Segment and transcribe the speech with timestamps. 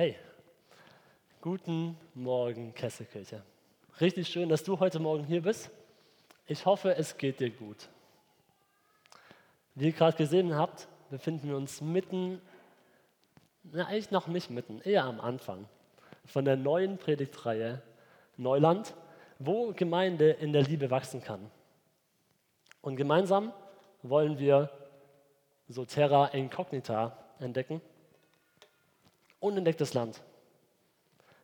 [0.00, 0.14] Hey,
[1.40, 3.42] guten Morgen, Kesselkirche.
[4.00, 5.72] Richtig schön, dass du heute Morgen hier bist.
[6.46, 7.88] Ich hoffe, es geht dir gut.
[9.74, 12.40] Wie ihr gerade gesehen habt, befinden wir uns mitten,
[13.64, 15.68] na eigentlich noch nicht mitten, eher am Anfang
[16.26, 17.82] von der neuen Predigtreihe
[18.36, 18.94] Neuland,
[19.40, 21.50] wo Gemeinde in der Liebe wachsen kann.
[22.82, 23.52] Und gemeinsam
[24.04, 24.70] wollen wir
[25.66, 27.80] so Terra Incognita entdecken
[29.40, 30.20] unentdecktes Land.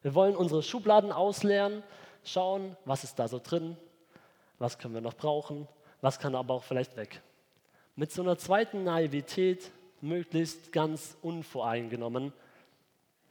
[0.03, 1.83] Wir wollen unsere Schubladen ausleeren,
[2.25, 3.77] schauen, was ist da so drin,
[4.59, 5.67] was können wir noch brauchen,
[6.01, 7.23] was kann aber auch vielleicht weg.
[7.97, 12.35] Mit so einer zweiten Naivität, möglichst ganz unvoreingenommen,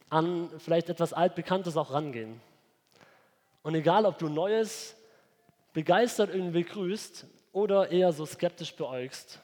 [0.10, 2.42] an vielleicht etwas Altbekanntes auch rangehen.
[3.62, 4.96] Und egal, ob du Neues
[5.74, 9.40] begeistert irgendwie begrüßt oder eher so skeptisch beäugst,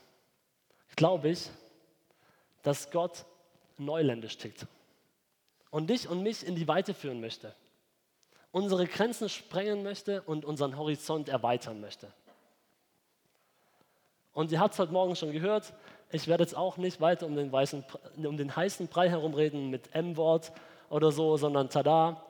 [0.95, 1.49] glaube ich,
[2.63, 3.25] dass Gott
[3.77, 4.65] neuländisch tickt
[5.71, 7.53] und dich und mich in die Weite führen möchte,
[8.51, 12.11] unsere Grenzen sprengen möchte und unseren Horizont erweitern möchte.
[14.33, 15.73] Und ihr habt es heute Morgen schon gehört,
[16.11, 17.83] ich werde jetzt auch nicht weiter um den, weißen,
[18.17, 20.51] um den heißen Brei herumreden mit M-Wort
[20.89, 22.23] oder so, sondern tada,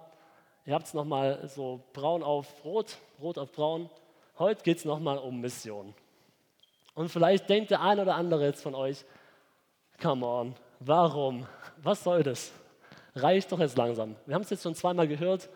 [0.66, 3.90] ihr habt es nochmal so braun auf rot, rot auf braun.
[4.38, 5.94] Heute geht es nochmal um Mission.
[6.94, 9.06] Und vielleicht denkt der ein oder andere jetzt von euch,
[10.02, 11.48] come on, warum?
[11.78, 12.52] Was soll das?
[13.22, 14.16] Reicht doch jetzt langsam.
[14.26, 15.50] Wir haben es jetzt schon zweimal gehört.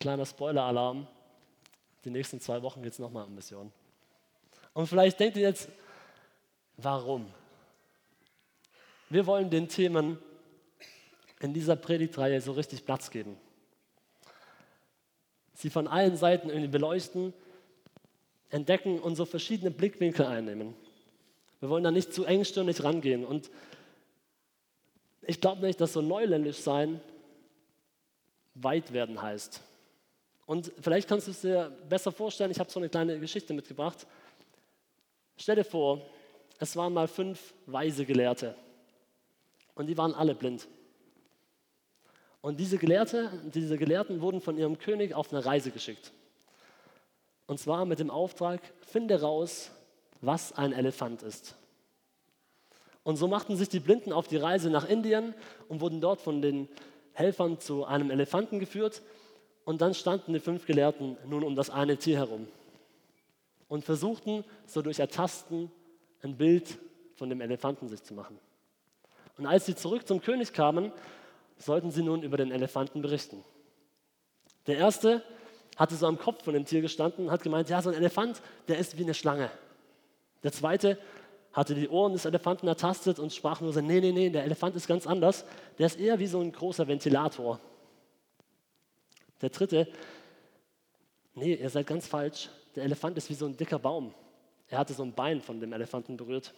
[0.00, 1.06] Kleiner Spoiler-Alarm.
[2.04, 3.72] Die nächsten zwei Wochen geht es nochmal um Mission.
[4.72, 5.68] Und vielleicht denkt ihr jetzt,
[6.76, 7.26] warum?
[9.08, 10.18] Wir wollen den Themen
[11.40, 13.36] in dieser Predigtreihe so richtig Platz geben.
[15.54, 17.32] Sie von allen Seiten irgendwie beleuchten,
[18.50, 20.74] entdecken und so verschiedene Blickwinkel einnehmen.
[21.60, 23.50] Wir wollen da nicht zu engstirnig rangehen und
[25.26, 27.00] ich glaube nicht, dass so neuländisch sein
[28.54, 29.60] weit werden heißt.
[30.46, 34.06] Und vielleicht kannst du es dir besser vorstellen, ich habe so eine kleine Geschichte mitgebracht.
[35.36, 36.00] Stell dir vor,
[36.58, 38.54] es waren mal fünf weise Gelehrte
[39.74, 40.66] und die waren alle blind.
[42.40, 46.12] Und diese, Gelehrte, diese Gelehrten wurden von ihrem König auf eine Reise geschickt.
[47.46, 49.72] Und zwar mit dem Auftrag, finde raus,
[50.20, 51.56] was ein Elefant ist.
[53.06, 55.32] Und so machten sich die Blinden auf die Reise nach Indien
[55.68, 56.68] und wurden dort von den
[57.12, 59.00] Helfern zu einem Elefanten geführt.
[59.64, 62.48] Und dann standen die fünf Gelehrten nun um das eine Tier herum
[63.68, 65.70] und versuchten so durch Ertasten
[66.24, 66.78] ein Bild
[67.14, 68.40] von dem Elefanten sich zu machen.
[69.38, 70.90] Und als sie zurück zum König kamen,
[71.58, 73.44] sollten sie nun über den Elefanten berichten.
[74.66, 75.22] Der erste
[75.76, 78.42] hatte so am Kopf von dem Tier gestanden und hat gemeint, ja, so ein Elefant,
[78.66, 79.48] der ist wie eine Schlange.
[80.42, 80.98] Der zweite
[81.56, 84.76] hatte die Ohren des Elefanten ertastet und sprach nur so, nee, nee, nee, der Elefant
[84.76, 85.46] ist ganz anders.
[85.78, 87.58] Der ist eher wie so ein großer Ventilator.
[89.40, 89.88] Der dritte,
[91.34, 92.50] nee, ihr seid ganz falsch.
[92.74, 94.12] Der Elefant ist wie so ein dicker Baum.
[94.68, 96.52] Er hatte so ein Bein von dem Elefanten berührt.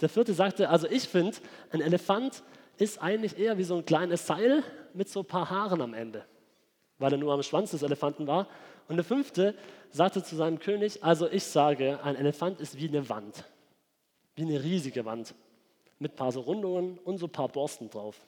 [0.00, 1.36] Der vierte sagte, also ich finde,
[1.70, 2.42] ein Elefant
[2.78, 4.62] ist eigentlich eher wie so ein kleines Seil
[4.94, 6.24] mit so ein paar Haaren am Ende,
[6.98, 8.48] weil er nur am Schwanz des Elefanten war.
[8.88, 9.54] Und der fünfte
[9.90, 13.44] sagte zu seinem König, also ich sage, ein Elefant ist wie eine Wand
[14.36, 15.34] wie eine riesige Wand
[15.98, 18.20] mit ein paar so Rundungen und so ein paar Borsten drauf.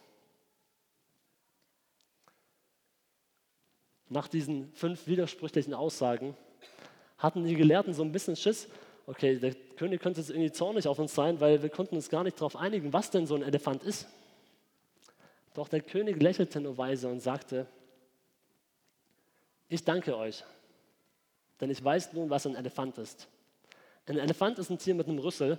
[4.09, 6.35] Nach diesen fünf widersprüchlichen Aussagen
[7.19, 8.69] hatten die Gelehrten so ein bisschen Schiss.
[9.07, 12.25] Okay, der König könnte jetzt irgendwie zornig auf uns sein, weil wir konnten uns gar
[12.25, 14.09] nicht darauf einigen, was denn so ein Elefant ist.
[15.53, 17.67] Doch der König lächelte nur weise und sagte,
[19.69, 20.45] ich danke euch,
[21.61, 23.29] denn ich weiß nun, was ein Elefant ist.
[24.07, 25.59] Ein Elefant ist ein Tier mit einem Rüssel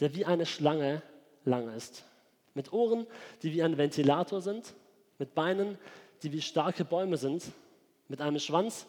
[0.00, 1.02] der wie eine Schlange
[1.44, 2.04] lang ist.
[2.54, 3.06] Mit Ohren,
[3.42, 4.74] die wie ein Ventilator sind,
[5.18, 5.78] mit Beinen,
[6.22, 7.44] die wie starke Bäume sind,
[8.08, 8.86] mit einem Schwanz,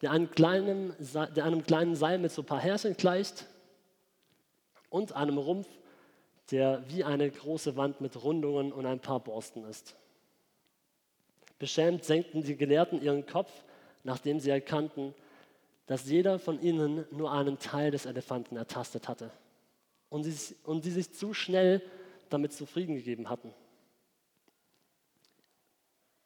[0.00, 0.94] der einem kleinen,
[1.34, 3.46] der einem kleinen Seil mit so ein paar Härchen gleicht
[4.90, 5.68] und einem Rumpf,
[6.50, 9.96] der wie eine große Wand mit Rundungen und ein paar Borsten ist.
[11.58, 13.50] Beschämt senkten die Gelehrten ihren Kopf,
[14.02, 15.14] nachdem sie erkannten,
[15.86, 19.30] dass jeder von ihnen nur einen Teil des Elefanten ertastet hatte
[20.08, 21.82] und sie, und sie sich zu schnell
[22.30, 23.52] damit zufrieden gegeben hatten.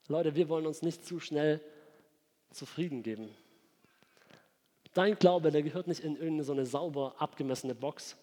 [0.09, 1.61] Leute, wir wollen uns nicht zu schnell
[2.51, 3.29] zufrieden geben.
[4.95, 8.17] Dein Glaube, der gehört nicht in irgendeine so eine sauber abgemessene Box,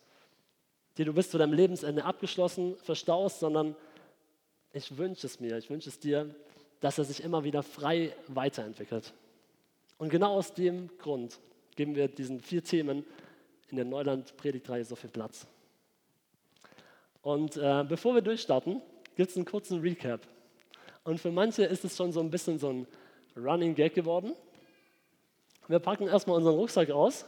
[0.98, 3.76] die du bis zu deinem Lebensende abgeschlossen verstaust, sondern
[4.74, 6.34] ich wünsche es mir, ich wünsche es dir,
[6.82, 9.14] dass er sich immer wieder frei weiterentwickelt.
[9.98, 11.40] Und genau aus dem Grund
[11.76, 13.06] geben wir diesen vier Themen
[13.70, 15.48] in der Neuland-Predigtreihe so viel Platz.
[17.22, 18.82] Und äh, bevor wir durchstarten,
[19.16, 20.22] gibt es einen kurzen Recap.
[21.04, 22.88] Und für manche ist es schon so ein bisschen so ein
[23.36, 24.34] Running Gag geworden.
[25.68, 27.26] Wir packen erstmal unseren Rucksack aus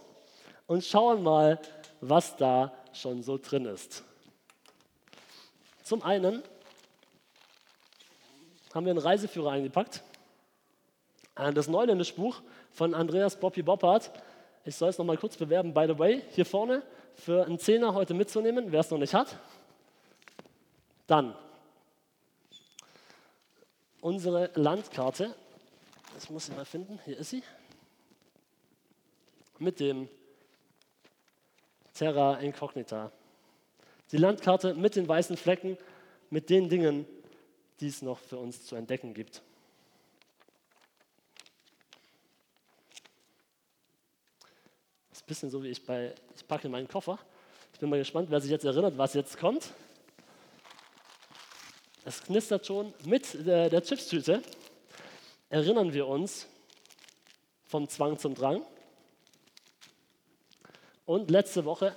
[0.67, 1.59] und schauen mal,
[2.01, 4.03] was da schon so drin ist.
[5.83, 6.43] Zum einen
[8.73, 10.03] haben wir einen Reiseführer eingepackt.
[11.35, 12.41] Äh, das neuländische Buch
[12.71, 14.11] von Andreas Bobby Boppard.
[14.67, 16.83] Ich soll es nochmal kurz bewerben, by the way, hier vorne
[17.15, 19.39] für einen Zehner heute mitzunehmen, wer es noch nicht hat.
[21.07, 21.33] Dann
[24.01, 25.33] unsere Landkarte.
[26.15, 26.99] Das muss ich mal finden.
[27.05, 27.43] Hier ist sie.
[29.57, 30.09] Mit dem
[31.93, 33.13] Terra Incognita.
[34.11, 35.77] Die Landkarte mit den weißen Flecken,
[36.29, 37.05] mit den Dingen,
[37.79, 39.41] die es noch für uns zu entdecken gibt.
[45.16, 47.19] Das ist ein bisschen so wie ich bei, ich packe meinen Koffer.
[47.73, 49.73] Ich bin mal gespannt, wer sich jetzt erinnert, was jetzt kommt.
[52.05, 54.41] Es knistert schon mit der, der Chipstüte.
[55.49, 56.47] Erinnern wir uns
[57.65, 58.63] vom Zwang zum Drang.
[61.05, 61.93] Und letzte Woche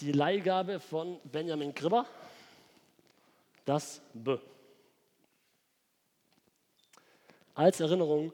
[0.00, 2.06] die Leihgabe von Benjamin Gribber,
[3.66, 4.38] das B.
[7.52, 8.32] Als Erinnerung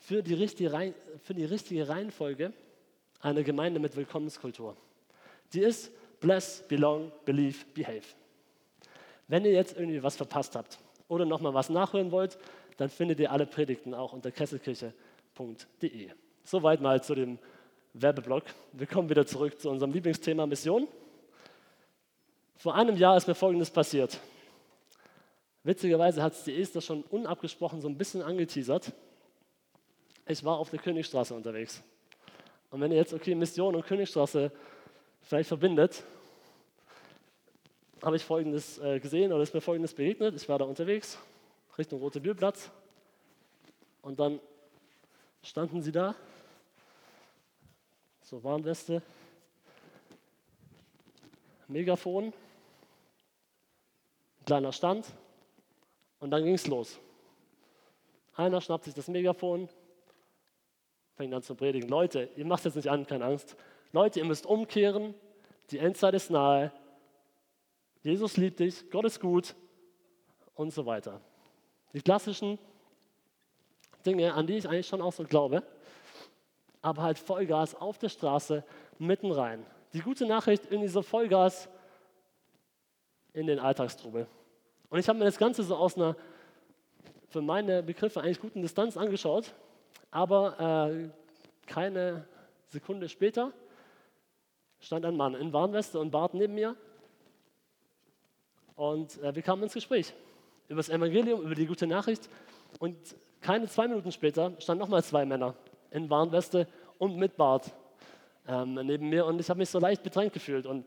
[0.00, 0.72] für die richtige
[1.88, 2.52] Reihenfolge
[3.20, 4.76] einer Gemeinde mit Willkommenskultur.
[5.52, 5.90] Die ist
[6.20, 8.06] Bless, Belong, Believe, Behave.
[9.28, 10.78] Wenn ihr jetzt irgendwie was verpasst habt
[11.08, 12.38] oder nochmal was nachhören wollt,
[12.76, 16.10] dann findet ihr alle Predigten auch unter kesselkirche.de.
[16.44, 17.38] Soweit mal zu dem
[17.92, 18.44] Werbeblock.
[18.72, 20.88] Wir kommen wieder zurück zu unserem Lieblingsthema Mission.
[22.56, 24.18] Vor einem Jahr ist mir Folgendes passiert.
[25.62, 28.92] Witzigerweise hat es die Esther schon unabgesprochen so ein bisschen angeteasert.
[30.26, 31.82] Ich war auf der Königstraße unterwegs.
[32.70, 34.52] Und wenn ihr jetzt, okay, Mission und Königstraße
[35.22, 36.04] vielleicht verbindet,
[38.02, 40.34] habe ich Folgendes äh, gesehen oder ist mir Folgendes begegnet.
[40.36, 41.18] Ich war da unterwegs,
[41.76, 42.70] Richtung Rote Bierplatz.
[44.02, 44.40] Und dann
[45.42, 46.14] standen sie da,
[48.22, 49.02] so Warnweste,
[51.68, 52.32] Megafon,
[54.46, 55.06] kleiner Stand
[56.20, 56.98] und dann ging es los.
[58.34, 59.68] Einer schnappt sich das Megafon,
[61.20, 61.86] fängt an zu predigen.
[61.90, 63.54] Leute, ihr macht jetzt nicht an, keine Angst.
[63.92, 65.12] Leute, ihr müsst umkehren,
[65.70, 66.72] die Endzeit ist nahe,
[68.02, 69.54] Jesus liebt dich, Gott ist gut
[70.54, 71.20] und so weiter.
[71.92, 72.58] Die klassischen
[74.06, 75.62] Dinge, an die ich eigentlich schon auch so glaube,
[76.80, 78.64] aber halt Vollgas auf der Straße
[78.98, 79.66] mitten rein.
[79.92, 81.68] Die gute Nachricht, irgendwie so Vollgas
[83.34, 84.26] in den Alltagstrubel.
[84.88, 86.16] Und ich habe mir das Ganze so aus einer
[87.28, 89.52] für meine Begriffe eigentlich guten Distanz angeschaut,
[90.10, 91.08] aber äh,
[91.66, 92.26] keine
[92.68, 93.52] Sekunde später
[94.80, 96.76] stand ein Mann in Warnweste und Bart neben mir
[98.80, 100.14] und äh, wir kamen ins Gespräch
[100.68, 102.30] über das Evangelium, über die gute Nachricht.
[102.78, 102.96] Und
[103.42, 105.54] keine zwei Minuten später standen nochmal zwei Männer
[105.90, 106.66] in Warnweste
[106.96, 107.74] und mit Bart
[108.48, 109.26] ähm, neben mir.
[109.26, 110.86] Und ich habe mich so leicht bedrängt gefühlt und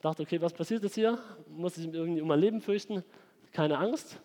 [0.00, 1.18] dachte, okay, was passiert jetzt hier?
[1.48, 3.04] Muss ich irgendwie um mein Leben fürchten?
[3.52, 4.18] Keine Angst.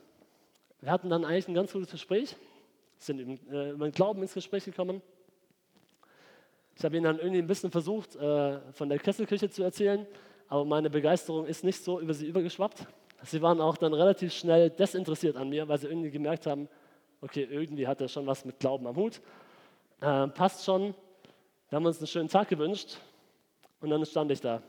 [0.80, 2.38] Wir hatten dann eigentlich ein ganz gutes Gespräch,
[2.98, 3.20] sind
[3.52, 5.02] äh, über den Glauben ins Gespräch gekommen.
[6.78, 10.06] Ich habe ihnen dann irgendwie ein bisschen versucht, äh, von der Kesselkirche zu erzählen,
[10.48, 12.86] aber meine Begeisterung ist nicht so über sie übergeschwappt.
[13.24, 16.68] Sie waren auch dann relativ schnell desinteressiert an mir, weil sie irgendwie gemerkt haben,
[17.22, 19.22] okay, irgendwie hat er schon was mit Glauben am Hut.
[20.02, 20.94] Äh, passt schon.
[21.70, 22.98] Wir haben uns einen schönen Tag gewünscht
[23.80, 24.62] und dann stand ich da,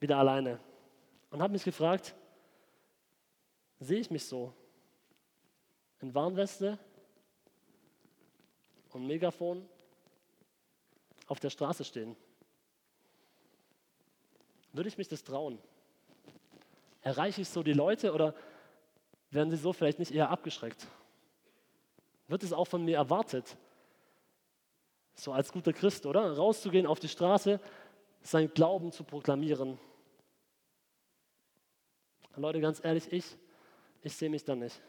[0.00, 0.58] wieder alleine
[1.30, 2.14] und habe mich gefragt,
[3.80, 4.52] sehe ich mich so
[6.00, 6.78] in Warnweste
[8.90, 9.68] und Megafon
[11.26, 12.16] auf der Straße stehen?
[14.72, 15.58] Würde ich mich das trauen?
[17.02, 18.34] Erreiche ich so die Leute oder
[19.30, 20.86] werden sie so vielleicht nicht eher abgeschreckt?
[22.28, 23.56] Wird es auch von mir erwartet,
[25.14, 26.36] so als guter Christ, oder?
[26.36, 27.60] Rauszugehen auf die Straße,
[28.20, 29.78] sein Glauben zu proklamieren.
[32.36, 33.24] Leute, ganz ehrlich, ich,
[34.02, 34.80] ich sehe mich da nicht.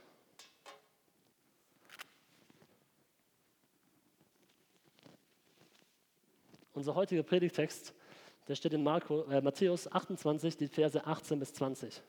[6.79, 7.93] Unser heutiger Predigtext
[8.47, 12.01] der steht in Marco, äh, Matthäus 28, die Verse 18 bis 20.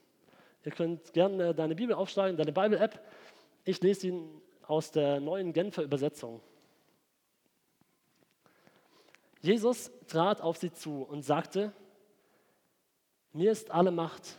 [0.65, 3.05] Ihr könnt gerne deine Bibel aufschlagen, deine Bible-App.
[3.65, 6.41] Ich lese ihn aus der neuen Genfer Übersetzung.
[9.43, 11.73] Jesus trat auf sie zu und sagte,
[13.33, 14.39] mir ist alle Macht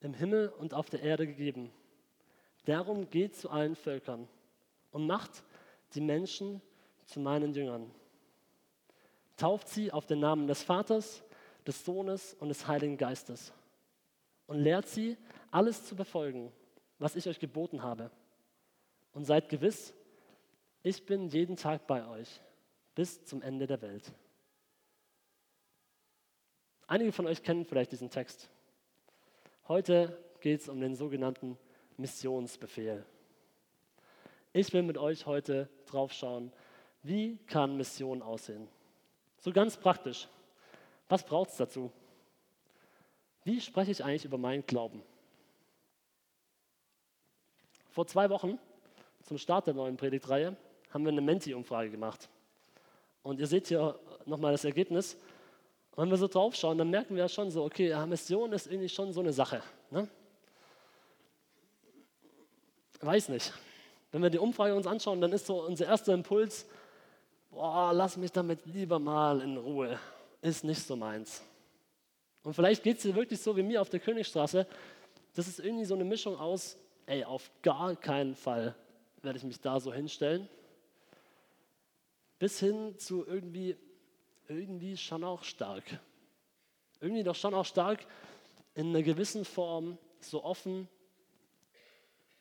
[0.00, 1.72] im Himmel und auf der Erde gegeben.
[2.66, 4.28] Darum geht zu allen Völkern
[4.90, 5.42] und macht
[5.94, 6.60] die Menschen
[7.06, 7.90] zu meinen Jüngern
[9.36, 11.22] tauft sie auf den Namen des Vaters,
[11.66, 13.52] des Sohnes und des Heiligen Geistes
[14.46, 15.16] und lehrt sie,
[15.50, 16.52] alles zu befolgen,
[16.98, 18.10] was ich euch geboten habe.
[19.12, 19.94] Und seid gewiss,
[20.82, 22.40] ich bin jeden Tag bei euch
[22.94, 24.12] bis zum Ende der Welt.
[26.86, 28.48] Einige von euch kennen vielleicht diesen Text.
[29.66, 31.58] Heute geht es um den sogenannten
[31.96, 33.04] Missionsbefehl.
[34.52, 36.52] Ich will mit euch heute drauf schauen,
[37.02, 38.68] wie kann Mission aussehen.
[39.40, 40.28] So ganz praktisch.
[41.08, 41.92] Was braucht es dazu?
[43.44, 45.02] Wie spreche ich eigentlich über meinen Glauben?
[47.90, 48.58] Vor zwei Wochen,
[49.22, 50.56] zum Start der neuen Predigtreihe,
[50.90, 52.28] haben wir eine Menti-Umfrage gemacht.
[53.22, 55.14] Und ihr seht hier nochmal das Ergebnis.
[55.92, 58.52] Und wenn wir so drauf schauen, dann merken wir ja schon so, okay, ja, Mission
[58.52, 59.62] ist irgendwie schon so eine Sache.
[59.90, 60.08] Ne?
[63.00, 63.52] Weiß nicht.
[64.12, 66.66] Wenn wir die Umfrage uns anschauen, dann ist so unser erster Impuls,
[67.56, 69.98] boah, lass mich damit lieber mal in Ruhe.
[70.42, 71.42] Ist nicht so meins.
[72.42, 74.66] Und vielleicht geht es dir wirklich so wie mir auf der Königstraße.
[75.34, 78.74] Das ist irgendwie so eine Mischung aus, ey, auf gar keinen Fall
[79.22, 80.48] werde ich mich da so hinstellen.
[82.38, 83.76] Bis hin zu irgendwie,
[84.48, 85.84] irgendwie schon auch stark.
[87.00, 88.06] Irgendwie doch schon auch stark
[88.74, 90.88] in einer gewissen Form so offen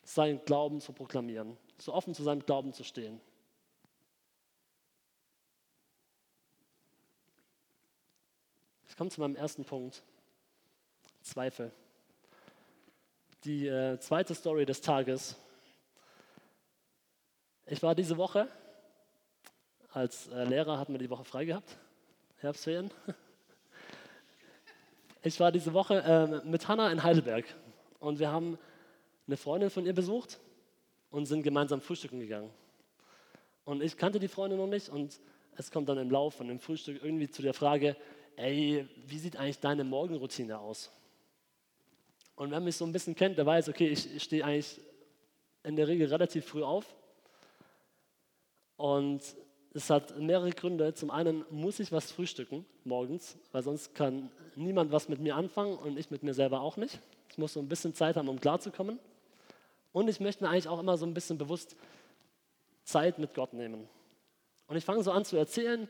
[0.03, 3.22] seinen Glauben zu proklamieren, so offen zu seinem Glauben zu stehen.
[8.96, 10.02] Ich komme zu meinem ersten Punkt.
[11.22, 11.70] Zweifel.
[13.44, 15.36] Die äh, zweite Story des Tages.
[17.66, 18.48] Ich war diese Woche,
[19.92, 21.78] als äh, Lehrer hatten wir die Woche frei gehabt,
[22.38, 22.90] Herbstferien.
[25.24, 27.54] Ich war diese Woche äh, mit Hanna in Heidelberg
[28.00, 28.58] und wir haben
[29.28, 30.40] eine Freundin von ihr besucht
[31.12, 32.50] und sind gemeinsam frühstücken gegangen.
[33.66, 35.20] Und ich kannte die Freundin noch nicht und
[35.58, 37.98] es kommt dann im Laufe von dem Frühstück irgendwie zu der Frage,
[38.36, 40.92] ey, wie sieht eigentlich deine Morgenroutine aus?
[42.36, 44.82] Und wer mich so ein bisschen kennt, der weiß, okay, ich, ich stehe eigentlich
[45.63, 46.86] in der Regel relativ früh auf.
[48.77, 49.22] Und
[49.74, 50.94] es hat mehrere Gründe.
[50.94, 55.77] Zum einen muss ich was frühstücken morgens, weil sonst kann niemand was mit mir anfangen
[55.77, 57.00] und ich mit mir selber auch nicht.
[57.30, 59.00] Ich muss so ein bisschen Zeit haben, um klarzukommen.
[59.92, 61.75] Und ich möchte eigentlich auch immer so ein bisschen bewusst
[62.84, 63.88] Zeit mit Gott nehmen.
[64.68, 65.88] Und ich fange so an zu erzählen,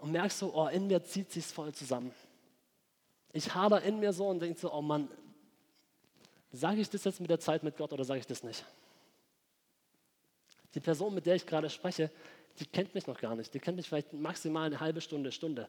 [0.00, 2.12] und merkst so, oh, in mir zieht sich voll zusammen.
[3.32, 5.08] Ich hader in mir so und denke so, oh Mann,
[6.52, 8.64] sage ich das jetzt mit der Zeit mit Gott oder sage ich das nicht?
[10.74, 12.10] Die Person, mit der ich gerade spreche,
[12.58, 13.52] die kennt mich noch gar nicht.
[13.54, 15.68] Die kennt mich vielleicht maximal eine halbe Stunde, Stunde.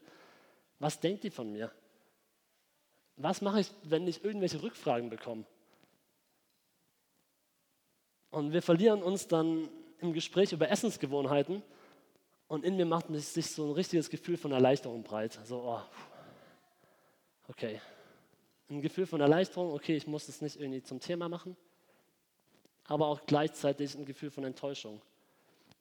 [0.80, 1.72] Was denkt die von mir?
[3.18, 5.46] Was mache ich, wenn ich irgendwelche Rückfragen bekomme?
[8.32, 9.70] Und wir verlieren uns dann
[10.00, 11.62] im Gespräch über Essensgewohnheiten
[12.51, 15.39] und in mir macht sich so ein richtiges Gefühl von Erleichterung breit.
[15.46, 15.79] So, oh,
[17.48, 17.79] okay.
[18.70, 21.55] Ein Gefühl von Erleichterung, okay, ich muss es nicht irgendwie zum Thema machen,
[22.88, 25.01] aber auch gleichzeitig ein Gefühl von Enttäuschung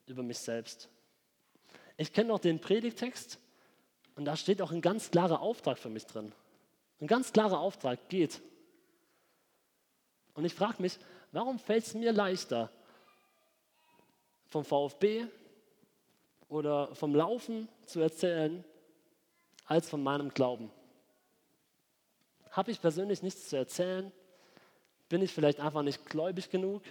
[0.06, 0.88] über mich selbst.
[1.96, 3.40] Ich kenne auch den Predigtext
[4.14, 6.32] und da steht auch ein ganz klarer Auftrag für mich drin.
[7.00, 8.40] Ein ganz klarer Auftrag geht.
[10.34, 11.00] Und ich frage mich,
[11.32, 12.70] warum fällt es mir leichter,
[14.50, 15.26] vom VfB
[16.50, 18.64] oder vom Laufen zu erzählen,
[19.64, 20.70] als von meinem Glauben.
[22.50, 24.12] Habe ich persönlich nichts zu erzählen?
[25.08, 26.82] Bin ich vielleicht einfach nicht gläubig genug?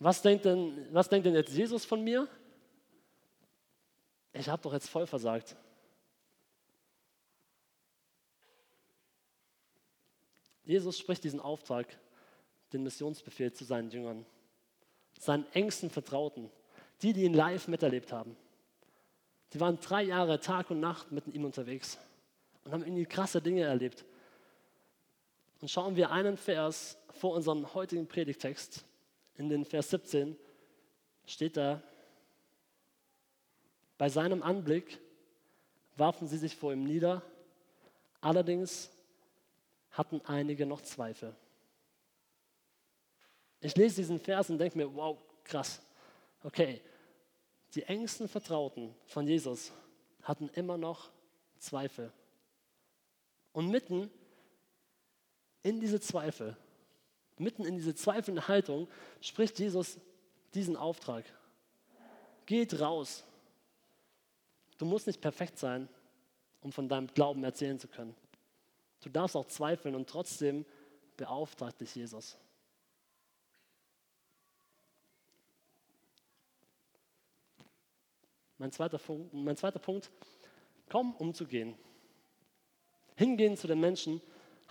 [0.00, 2.28] Was denkt denn, was denkt denn jetzt Jesus von mir?
[4.32, 5.56] Ich habe doch jetzt voll versagt.
[10.64, 11.86] Jesus spricht diesen Auftrag,
[12.72, 14.26] den Missionsbefehl zu seinen Jüngern,
[15.18, 16.50] seinen engsten Vertrauten,
[17.02, 18.36] die, die ihn live miterlebt haben.
[19.52, 21.98] Die waren drei Jahre Tag und Nacht mit ihm unterwegs
[22.64, 24.04] und haben irgendwie krasse Dinge erlebt.
[25.60, 28.84] Und schauen wir einen Vers vor unserem heutigen Predigtext,
[29.36, 30.36] in den Vers 17,
[31.26, 31.82] steht da,
[33.96, 34.98] bei seinem Anblick
[35.96, 37.22] warfen sie sich vor ihm nieder,
[38.20, 38.90] allerdings
[39.90, 41.34] hatten einige noch Zweifel.
[43.60, 45.80] Ich lese diesen Vers und denke mir, wow, krass.
[46.42, 46.82] Okay,
[47.74, 49.72] die engsten Vertrauten von Jesus
[50.22, 51.10] hatten immer noch
[51.58, 52.12] Zweifel.
[53.52, 54.10] Und mitten
[55.62, 56.56] in diese Zweifel,
[57.36, 58.88] mitten in diese zweifelnde Haltung,
[59.20, 59.98] spricht Jesus
[60.54, 61.24] diesen Auftrag.
[62.46, 63.24] Geht raus.
[64.78, 65.88] Du musst nicht perfekt sein,
[66.60, 68.14] um von deinem Glauben erzählen zu können.
[69.02, 70.64] Du darfst auch zweifeln und trotzdem
[71.16, 72.38] beauftragt dich Jesus.
[78.58, 79.00] Mein zweiter,
[79.32, 80.10] mein zweiter Punkt,
[80.88, 81.76] komm, um zu gehen.
[83.16, 84.20] Hingehen zu den Menschen,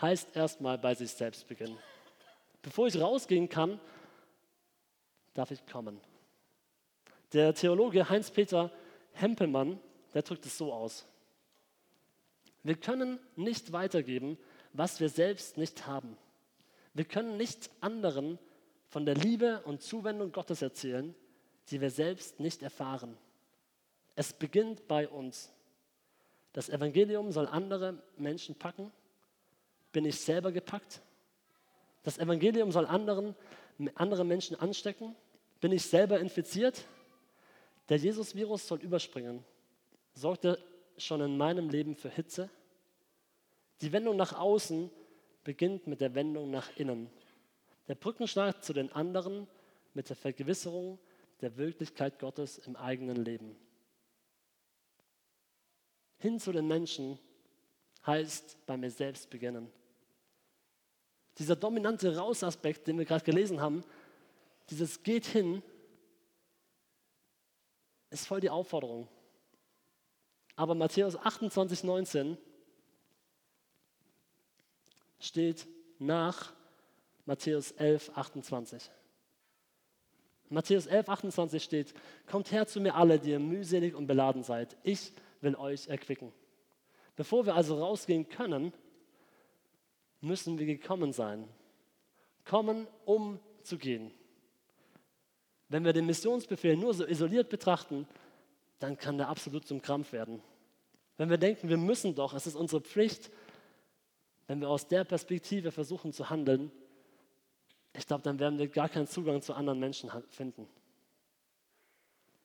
[0.02, 1.78] heißt erstmal bei sich selbst beginnen.
[2.62, 3.80] Bevor ich rausgehen kann,
[5.34, 6.00] darf ich kommen.
[7.34, 8.72] Der Theologe Heinz-Peter
[9.14, 9.80] Hempelmann,
[10.14, 11.06] der drückt es so aus.
[12.64, 14.38] Wir können nicht weitergeben,
[14.74, 16.18] was wir selbst nicht haben.
[16.94, 18.40] Wir können nicht anderen
[18.90, 21.16] von der Liebe und Zuwendung Gottes erzählen,
[21.70, 23.18] die wir selbst nicht erfahren.
[24.18, 25.54] Es beginnt bei uns.
[26.52, 28.92] Das Evangelium soll andere Menschen packen.
[29.92, 31.04] Bin ich selber gepackt?
[32.02, 33.36] Das Evangelium soll anderen,
[33.94, 35.16] andere Menschen anstecken.
[35.62, 36.84] Bin ich selber infiziert?
[37.90, 39.46] Der Jesus-Virus soll überspringen.
[40.16, 40.58] Sorgt er
[40.98, 42.50] schon in meinem Leben für Hitze?
[43.82, 44.90] Die Wendung nach außen
[45.44, 47.12] beginnt mit der Wendung nach innen.
[47.88, 49.48] Der Brückenschlag zu den anderen
[49.94, 50.98] mit der Vergewisserung
[51.42, 53.56] der Wirklichkeit Gottes im eigenen Leben.
[56.20, 57.20] Hin zu den Menschen
[58.06, 59.72] heißt bei mir selbst beginnen.
[61.38, 63.84] Dieser dominante Rausaspekt, den wir gerade gelesen haben,
[64.70, 65.62] dieses geht hin,
[68.10, 69.08] ist voll die Aufforderung.
[70.56, 72.38] Aber Matthäus 28, 19
[75.20, 75.68] steht
[76.00, 76.54] nach
[77.26, 78.90] Matthäus 11, 28.
[80.50, 81.94] Matthäus 11, 28 steht,
[82.26, 84.78] kommt her zu mir alle, die ihr mühselig und beladen seid.
[84.84, 85.12] Ich
[85.48, 86.34] will euch erquicken.
[87.16, 88.74] Bevor wir also rausgehen können,
[90.20, 91.48] müssen wir gekommen sein.
[92.44, 94.12] Kommen, um zu gehen.
[95.70, 98.08] Wenn wir den Missionsbefehl nur so isoliert betrachten,
[98.80, 100.42] dann kann der absolut zum Krampf werden.
[101.18, 103.32] Wenn wir denken, wir müssen doch, es ist unsere Pflicht,
[104.46, 106.72] wenn wir aus der Perspektive versuchen zu handeln,
[107.94, 110.68] ich glaube, dann werden wir gar keinen Zugang zu anderen Menschen finden.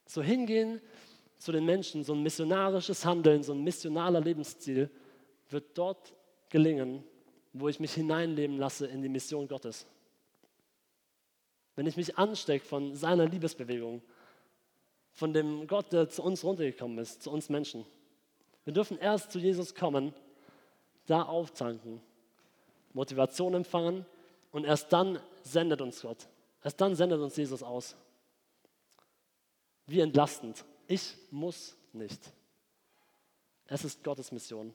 [0.06, 0.80] So hingehen
[1.42, 4.88] zu den Menschen, so ein missionarisches Handeln, so ein missionaler Lebensstil
[5.50, 6.14] wird dort
[6.48, 7.02] gelingen,
[7.52, 9.86] wo ich mich hineinleben lasse in die Mission Gottes.
[11.74, 14.02] Wenn ich mich anstecke von seiner Liebesbewegung,
[15.10, 17.84] von dem Gott, der zu uns runtergekommen ist, zu uns Menschen.
[18.64, 20.14] Wir dürfen erst zu Jesus kommen,
[21.06, 22.00] da auftanken,
[22.92, 24.06] Motivation empfangen
[24.52, 26.28] und erst dann sendet uns Gott.
[26.62, 27.96] Erst dann sendet uns Jesus aus.
[29.86, 30.64] Wie entlastend.
[30.92, 32.20] Ich muss nicht.
[33.66, 34.74] Es ist Gottes Mission.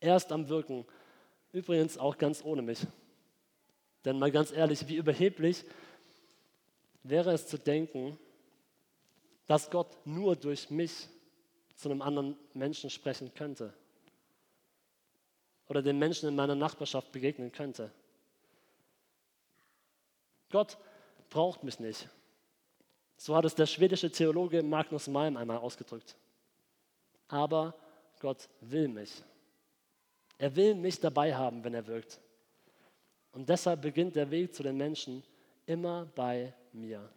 [0.00, 0.86] Er ist am Wirken.
[1.52, 2.78] Übrigens auch ganz ohne mich.
[4.02, 5.66] Denn mal ganz ehrlich, wie überheblich
[7.02, 8.18] wäre es zu denken,
[9.46, 11.10] dass Gott nur durch mich
[11.76, 13.74] zu einem anderen Menschen sprechen könnte
[15.68, 17.92] oder den Menschen in meiner Nachbarschaft begegnen könnte.
[20.48, 20.78] Gott
[21.28, 22.08] braucht mich nicht.
[23.22, 26.16] So hat es der schwedische Theologe Magnus Malm einmal ausgedrückt.
[27.28, 27.72] Aber
[28.18, 29.22] Gott will mich.
[30.38, 32.20] Er will mich dabei haben, wenn er wirkt.
[33.30, 35.22] Und deshalb beginnt der Weg zu den Menschen
[35.66, 37.08] immer bei mir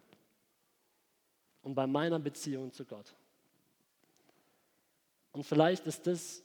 [1.62, 3.12] und bei meiner Beziehung zu Gott.
[5.32, 6.40] Und vielleicht ist das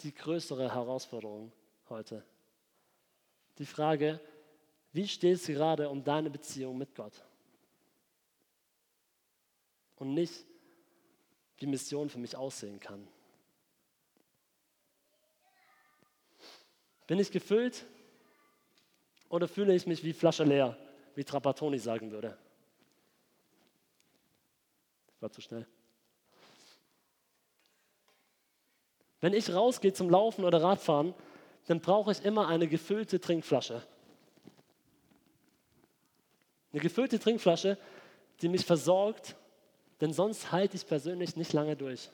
[0.00, 1.52] die größere Herausforderung
[1.90, 2.24] heute.
[3.58, 4.18] Die Frage,
[4.92, 7.22] wie steht es gerade um deine Beziehung mit Gott?
[9.96, 10.44] Und nicht,
[11.58, 13.06] wie Mission für mich aussehen kann.
[17.06, 17.86] Bin ich gefüllt
[19.28, 20.76] oder fühle ich mich wie Flasche leer,
[21.14, 22.36] wie Trapattoni sagen würde?
[25.24, 25.66] war zu schnell.
[29.20, 31.14] Wenn ich rausgehe zum Laufen oder Radfahren,
[31.66, 33.82] dann brauche ich immer eine gefüllte Trinkflasche.
[36.72, 37.78] Eine gefüllte Trinkflasche,
[38.42, 39.34] die mich versorgt,
[40.00, 42.10] denn sonst halte ich persönlich nicht lange durch.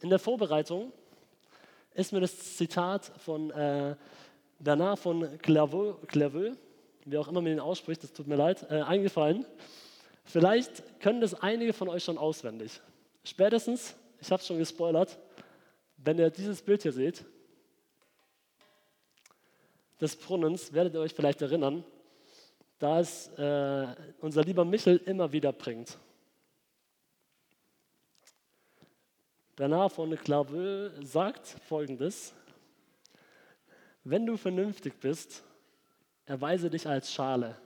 [0.00, 0.92] In der Vorbereitung
[1.94, 3.96] ist mir das Zitat von äh,
[4.58, 6.56] Bernard von Clairvaux, Clairvaux,
[7.04, 9.46] wie auch immer man ihn ausspricht, das tut mir leid, äh, eingefallen.
[10.24, 12.80] Vielleicht können das einige von euch schon auswendig.
[13.24, 15.18] Spätestens, ich habe es schon gespoilert,
[15.98, 17.24] wenn ihr dieses Bild hier seht,
[20.00, 21.84] des Brunnens, werdet ihr euch vielleicht erinnern,
[22.78, 25.98] da es äh, unser lieber Michel immer wieder bringt.
[29.56, 32.34] Bernard von Clairvaux sagt folgendes:
[34.04, 35.42] Wenn du vernünftig bist,
[36.26, 37.56] erweise dich als Schale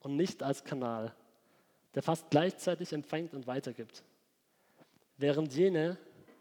[0.00, 1.12] und nicht als Kanal,
[1.94, 4.04] der fast gleichzeitig empfängt und weitergibt.
[5.16, 5.96] Während jene,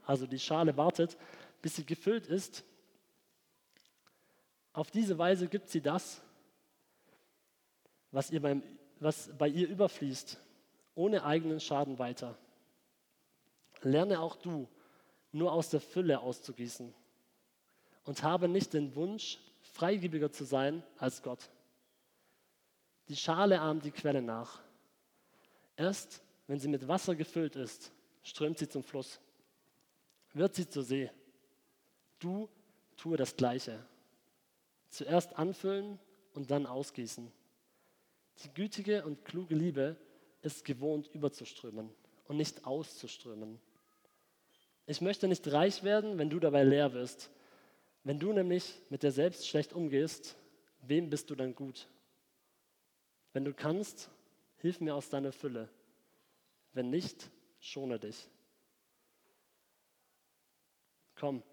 [0.06, 1.17] also die Schale, wartet,
[1.62, 2.63] bis sie gefüllt ist,
[4.73, 6.21] auf diese Weise gibt sie das,
[8.13, 8.63] was, ihr beim,
[8.99, 10.39] was bei ihr überfließt,
[10.95, 12.38] ohne eigenen Schaden weiter.
[13.82, 14.69] Lerne auch du,
[15.34, 16.93] nur aus der Fülle auszugießen
[18.06, 21.49] und habe nicht den Wunsch, freigebiger zu sein als Gott.
[23.10, 24.62] Die Schale ahmt die Quelle nach.
[25.76, 29.19] Erst wenn sie mit Wasser gefüllt ist, strömt sie zum Fluss.
[30.34, 31.10] Wird sie zur See.
[32.19, 32.47] Du
[32.95, 33.84] tue das Gleiche.
[34.89, 35.99] Zuerst anfüllen
[36.34, 37.32] und dann ausgießen.
[38.43, 39.96] Die gütige und kluge Liebe
[40.41, 41.89] ist gewohnt, überzuströmen
[42.26, 43.60] und nicht auszuströmen.
[44.86, 47.30] Ich möchte nicht reich werden, wenn du dabei leer wirst.
[48.04, 50.36] Wenn du nämlich mit dir selbst schlecht umgehst,
[50.82, 51.88] wem bist du dann gut?
[53.32, 54.10] Wenn du kannst,
[54.58, 55.69] hilf mir aus deiner Fülle.
[56.74, 58.30] Wenn nicht, schone dich.
[61.15, 61.43] Komm,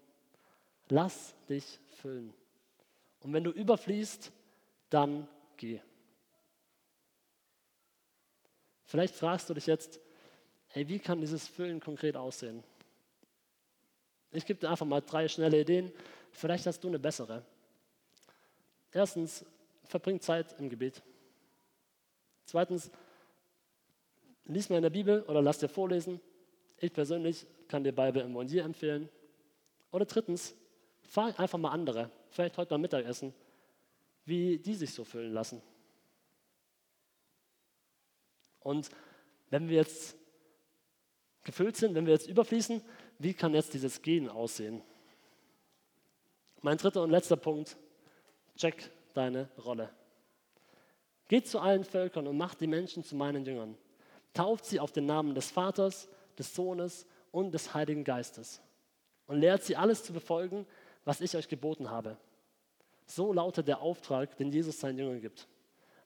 [0.89, 2.33] lass dich füllen.
[3.21, 4.31] Und wenn du überfließt,
[4.89, 5.79] dann geh.
[8.91, 10.01] Vielleicht fragst du dich jetzt,
[10.67, 12.61] hey, wie kann dieses Füllen konkret aussehen?
[14.33, 15.93] Ich gebe dir einfach mal drei schnelle Ideen.
[16.33, 17.41] Vielleicht hast du eine bessere.
[18.91, 19.45] Erstens,
[19.85, 21.01] verbring Zeit im Gebet.
[22.43, 22.91] Zweitens,
[24.43, 26.19] lies mal in der Bibel oder lass dir vorlesen.
[26.77, 29.07] Ich persönlich kann dir Bibel im Mondier empfehlen.
[29.93, 30.53] Oder drittens,
[31.03, 33.33] frag einfach mal andere, vielleicht heute beim Mittagessen,
[34.25, 35.61] wie die sich so füllen lassen.
[38.61, 38.89] Und
[39.49, 40.15] wenn wir jetzt
[41.43, 42.81] gefüllt sind, wenn wir jetzt überfließen,
[43.19, 44.81] wie kann jetzt dieses Gehen aussehen?
[46.61, 47.77] Mein dritter und letzter Punkt,
[48.55, 49.89] check deine Rolle.
[51.27, 53.77] Geht zu allen Völkern und macht die Menschen zu meinen Jüngern.
[54.33, 58.61] Tauft sie auf den Namen des Vaters, des Sohnes und des Heiligen Geistes.
[59.27, 60.65] Und lehrt sie alles zu befolgen,
[61.05, 62.17] was ich euch geboten habe.
[63.05, 65.47] So lautet der Auftrag, den Jesus seinen Jüngern gibt.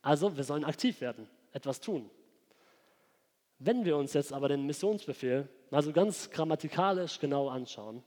[0.01, 2.09] Also, wir sollen aktiv werden, etwas tun.
[3.59, 8.03] Wenn wir uns jetzt aber den Missionsbefehl also ganz grammatikalisch genau anschauen,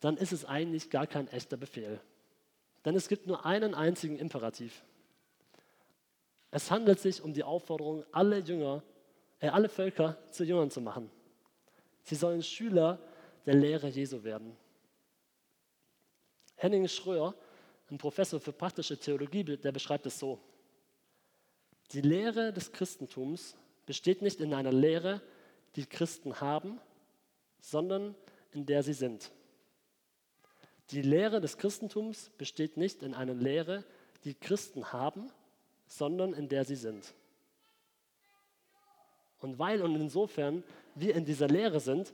[0.00, 2.00] dann ist es eigentlich gar kein echter Befehl.
[2.84, 4.84] Denn es gibt nur einen einzigen Imperativ.
[6.50, 8.82] Es handelt sich um die Aufforderung, alle Jünger,
[9.40, 11.10] äh, alle Völker zu Jüngern zu machen.
[12.02, 12.98] Sie sollen Schüler
[13.44, 14.56] der Lehre Jesu werden.
[16.56, 17.34] Henning Schröer,
[17.90, 20.40] ein Professor für praktische Theologie, der beschreibt es so.
[21.92, 23.56] Die Lehre des Christentums
[23.86, 25.22] besteht nicht in einer Lehre,
[25.76, 26.80] die Christen haben,
[27.60, 28.14] sondern
[28.52, 29.30] in der sie sind.
[30.90, 33.84] Die Lehre des Christentums besteht nicht in einer Lehre,
[34.24, 35.30] die Christen haben,
[35.86, 37.14] sondern in der sie sind.
[39.38, 42.12] Und weil und insofern wir in dieser Lehre sind,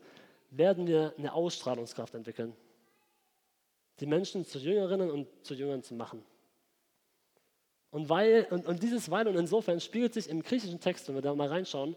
[0.50, 2.54] werden wir eine Ausstrahlungskraft entwickeln,
[4.00, 6.24] die Menschen zu Jüngerinnen und zu Jüngern zu machen.
[7.92, 11.22] Und, weil, und, und dieses Weil und insofern spiegelt sich im griechischen Text, wenn wir
[11.22, 11.94] da mal reinschauen,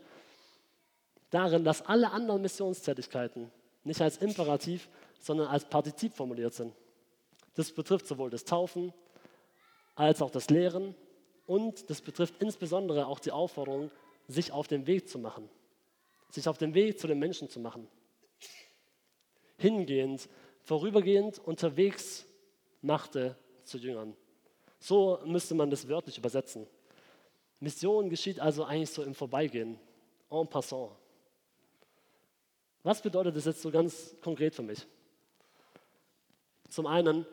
[1.29, 3.49] darin, dass alle anderen Missionstätigkeiten
[3.85, 4.89] nicht als Imperativ,
[5.21, 6.75] sondern als Partizip formuliert sind.
[7.55, 8.93] Das betrifft sowohl das Taufen
[9.95, 10.95] als auch das Lehren
[11.45, 13.89] und das betrifft insbesondere auch die Aufforderung,
[14.27, 15.47] sich auf den Weg zu machen,
[16.29, 17.87] sich auf den Weg zu den Menschen zu machen.
[19.57, 20.27] Hingehend,
[20.63, 22.25] vorübergehend, unterwegs
[22.81, 24.17] machte zu Jüngern.
[24.85, 26.67] So müsste man das wörtlich übersetzen.
[27.59, 29.79] Mission geschieht also eigentlich so im Vorbeigehen,
[30.29, 30.91] en passant.
[32.83, 34.85] Was bedeutet das jetzt so ganz konkret für mich?
[36.69, 37.25] Zum einen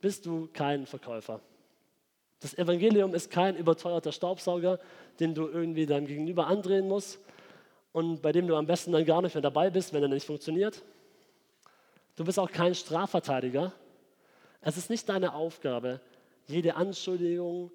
[0.00, 1.40] bist du kein Verkäufer.
[2.38, 4.78] Das Evangelium ist kein überteuerter Staubsauger,
[5.18, 7.18] den du irgendwie deinem Gegenüber andrehen musst
[7.90, 10.26] und bei dem du am besten dann gar nicht mehr dabei bist, wenn er nicht
[10.26, 10.80] funktioniert.
[12.14, 13.72] Du bist auch kein Strafverteidiger.
[14.60, 16.00] Es ist nicht deine Aufgabe,
[16.46, 17.70] jede Anschuldigung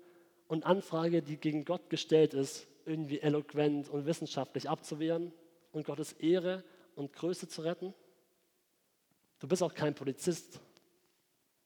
[0.47, 5.31] und Anfrage, die gegen Gott gestellt ist, irgendwie eloquent und wissenschaftlich abzuwehren
[5.71, 6.63] und Gottes Ehre
[6.95, 7.93] und Größe zu retten.
[9.39, 10.59] Du bist auch kein Polizist.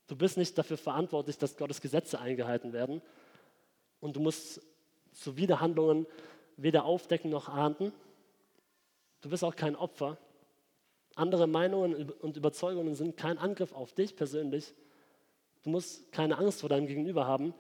[0.07, 3.01] Du bist nicht dafür verantwortlich, dass Gottes Gesetze eingehalten werden.
[3.99, 4.61] Und du musst
[5.13, 6.05] Zuwiderhandlungen
[6.57, 7.93] weder aufdecken noch ahnden.
[9.21, 10.17] Du bist auch kein Opfer.
[11.15, 14.73] Andere Meinungen und Überzeugungen sind kein Angriff auf dich persönlich.
[15.63, 17.53] Du musst keine Angst vor deinem Gegenüber haben.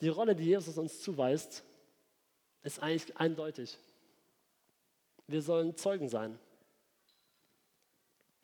[0.00, 1.64] Die Rolle, die Jesus uns zuweist,
[2.62, 3.78] ist eigentlich eindeutig.
[5.26, 6.38] Wir sollen Zeugen sein.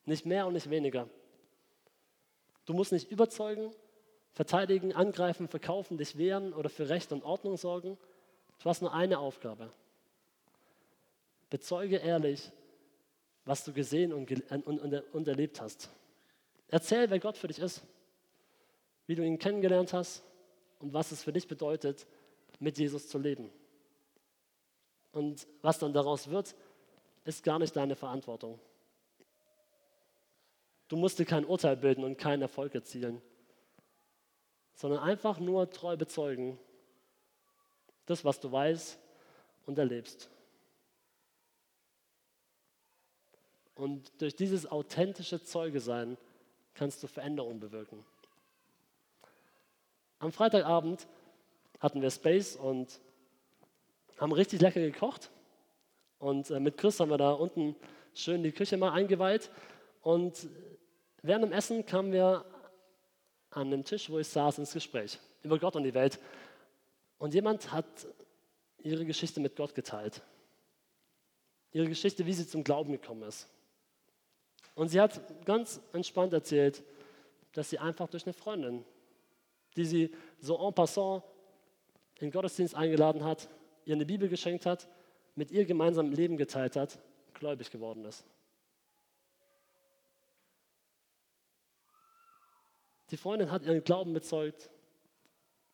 [0.05, 1.09] Nicht mehr und nicht weniger.
[2.65, 3.73] Du musst nicht überzeugen,
[4.33, 7.99] verteidigen, angreifen, verkaufen, dich wehren oder für Recht und Ordnung sorgen.
[8.63, 9.73] Du hast nur eine Aufgabe.
[11.51, 12.51] Bezeuge ehrlich,
[13.45, 15.91] was du gesehen und, und, und, erlebt hast.
[16.69, 17.83] Erzähl, wer Gott für dich ist,
[19.07, 20.25] wie du ihn kennengelernt hast
[20.81, 22.07] und was es für dich bedeutet,
[22.59, 23.51] mit Jesus zu leben.
[25.13, 26.55] Und was dann daraus wird,
[27.25, 28.61] ist gar nicht deine Verantwortung.
[30.89, 33.21] Du musst dir kein Urteil bilden und keinen Erfolg erzielen,
[34.75, 36.59] sondern einfach nur treu bezeugen,
[38.05, 38.99] das, was du weißt
[39.67, 40.31] und erlebst.
[43.75, 46.17] Und durch dieses authentische Zeuge sein
[46.75, 48.05] kannst du Veränderungen bewirken.
[50.19, 51.07] Am Freitagabend
[51.81, 53.01] hatten wir Space und
[54.19, 55.31] haben richtig lecker gekocht.
[56.19, 57.77] Und äh, mit Chris haben wir da unten
[58.15, 59.51] schön die Küche mal eingeweiht.
[60.03, 60.49] Und
[61.23, 62.45] während dem Essen kamen wir
[63.51, 66.19] an den Tisch, wo ich saß, ins Gespräch über Gott und die Welt.
[67.19, 67.87] Und jemand hat
[68.83, 70.23] ihre Geschichte mit Gott geteilt.
[71.73, 73.49] Ihre Geschichte, wie sie zum Glauben gekommen ist.
[74.75, 76.83] Und sie hat ganz entspannt erzählt,
[77.53, 78.85] dass sie einfach durch eine Freundin,
[79.77, 80.11] die sie
[80.41, 81.23] so en passant
[82.17, 83.49] in den Gottesdienst eingeladen hat,
[83.85, 84.89] ihr eine Bibel geschenkt hat,
[85.35, 86.99] mit ihr gemeinsam Leben geteilt hat,
[87.35, 88.25] gläubig geworden ist.
[93.11, 94.71] Die Freundin hat ihren Glauben bezeugt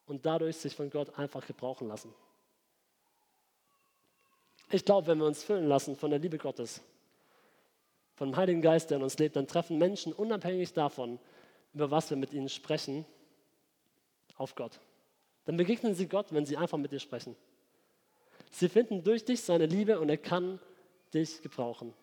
[0.06, 2.12] und dadurch sich von Gott einfach gebrauchen lassen.
[4.70, 6.82] Ich glaube, wenn wir uns füllen lassen von der Liebe Gottes,
[8.14, 11.18] vom Heiligen Geist, der in uns lebt, dann treffen Menschen unabhängig davon,
[11.72, 13.06] über was wir mit ihnen sprechen,
[14.42, 14.80] auf Gott.
[15.44, 17.36] Dann begegnen sie Gott, wenn sie einfach mit dir sprechen.
[18.50, 20.60] Sie finden durch dich seine Liebe und er kann
[21.14, 21.94] dich gebrauchen,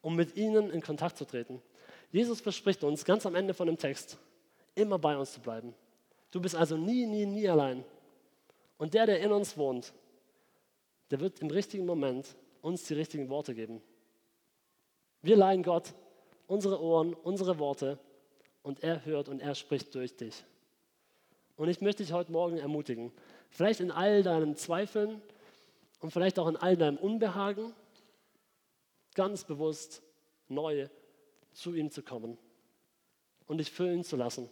[0.00, 1.62] um mit ihnen in Kontakt zu treten.
[2.10, 4.18] Jesus verspricht uns ganz am Ende von dem Text,
[4.74, 5.74] immer bei uns zu bleiben.
[6.30, 7.84] Du bist also nie, nie, nie allein.
[8.78, 9.92] Und der, der in uns wohnt,
[11.10, 13.82] der wird im richtigen Moment uns die richtigen Worte geben.
[15.22, 15.92] Wir leihen Gott
[16.46, 17.98] unsere Ohren, unsere Worte
[18.62, 20.44] und er hört und er spricht durch dich.
[21.60, 23.12] Und ich möchte dich heute Morgen ermutigen,
[23.50, 25.20] vielleicht in all deinen Zweifeln
[26.00, 27.74] und vielleicht auch in all deinem Unbehagen,
[29.14, 30.00] ganz bewusst
[30.48, 30.88] neu
[31.52, 32.38] zu ihm zu kommen
[33.46, 34.48] und dich füllen zu lassen.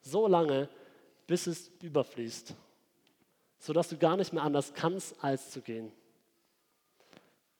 [0.00, 0.70] So lange,
[1.26, 2.54] bis es überfließt,
[3.58, 5.92] sodass du gar nicht mehr anders kannst, als zu gehen.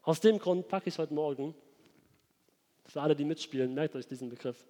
[0.00, 1.54] Aus dem Grund packe ich heute Morgen,
[2.86, 4.64] für alle, die mitspielen, merkt euch diesen Begriff,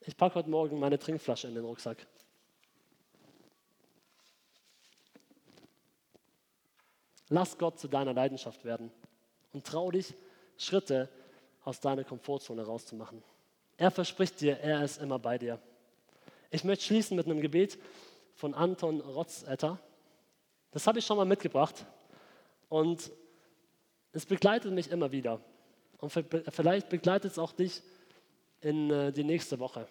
[0.00, 2.06] ich packe heute Morgen meine Trinkflasche in den Rucksack.
[7.32, 8.92] Lass Gott zu deiner Leidenschaft werden
[9.54, 10.12] und trau dich,
[10.58, 11.08] Schritte
[11.64, 13.22] aus deiner Komfortzone rauszumachen.
[13.78, 15.58] Er verspricht dir, er ist immer bei dir.
[16.50, 17.78] Ich möchte schließen mit einem Gebet
[18.34, 19.78] von Anton Rotzetter.
[20.72, 21.86] Das habe ich schon mal mitgebracht
[22.68, 23.10] und
[24.12, 25.40] es begleitet mich immer wieder.
[26.00, 27.80] Und vielleicht begleitet es auch dich
[28.60, 29.88] in äh, die nächste Woche.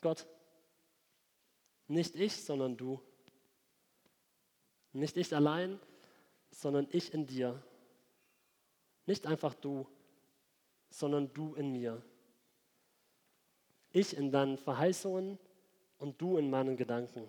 [0.00, 0.26] Gott,
[1.88, 3.02] nicht ich, sondern du
[4.96, 5.78] nicht ich allein,
[6.50, 7.62] sondern ich in dir.
[9.06, 9.86] Nicht einfach du,
[10.90, 12.02] sondern du in mir.
[13.92, 15.38] Ich in deinen Verheißungen
[15.98, 17.28] und du in meinen Gedanken.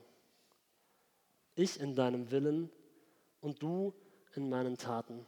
[1.55, 2.69] Ich in deinem Willen
[3.41, 3.93] und du
[4.35, 5.25] in meinen Taten.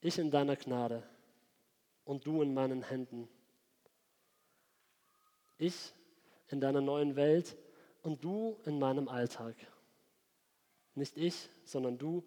[0.00, 1.02] Ich in deiner Gnade
[2.04, 3.28] und du in meinen Händen.
[5.58, 5.92] Ich
[6.48, 7.56] in deiner neuen Welt
[8.02, 9.56] und du in meinem Alltag.
[10.96, 12.24] Nicht ich, sondern du.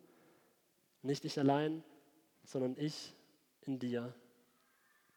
[1.01, 1.83] Nicht ich allein,
[2.43, 3.13] sondern ich
[3.61, 4.13] in dir.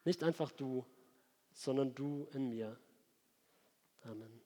[0.03, 0.85] Nicht einfach du,
[1.53, 2.77] sondern du in mir.
[4.01, 4.42] Amen.